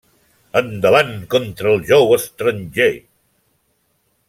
Endavant, 0.61 1.11
contra 1.35 1.69
el 1.73 1.85
jou 1.91 2.15
estranger! 2.17 2.91